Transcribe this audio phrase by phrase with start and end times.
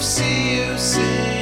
[0.00, 1.39] see you sing.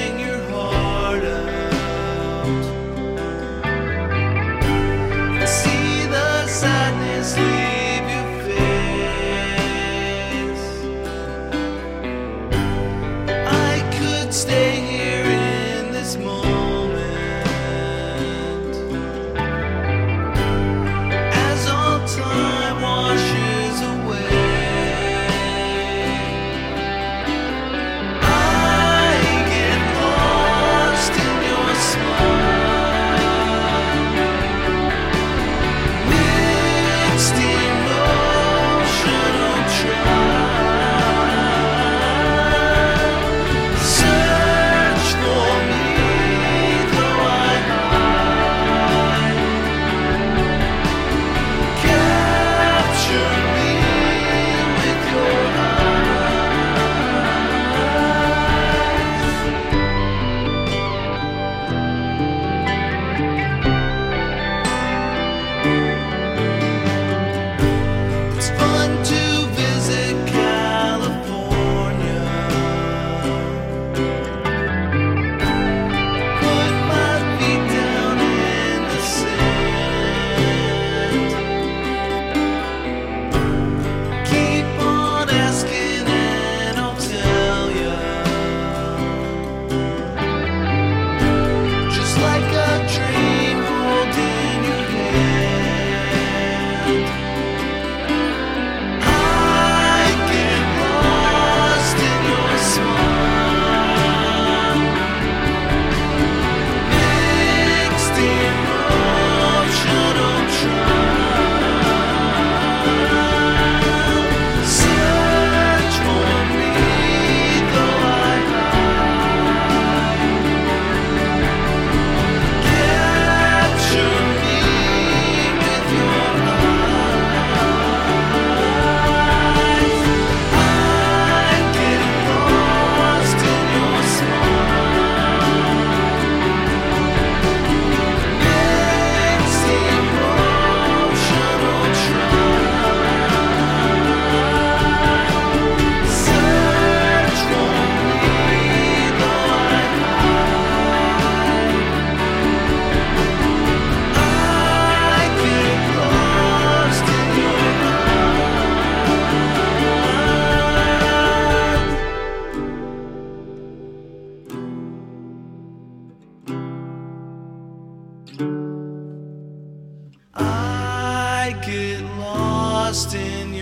[172.89, 173.58] lost in you.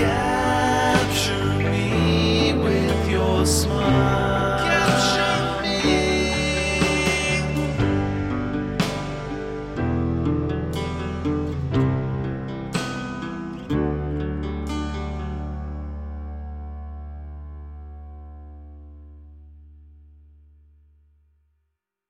[0.00, 4.29] capture me with your smile.